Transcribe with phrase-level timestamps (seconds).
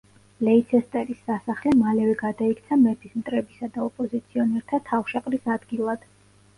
[0.45, 6.15] ლეიცესტერის სასახლე მალევე გადაიქცა მეფის მტრებისა და ოპოზიციონერთა თავშეყრის ადგილად.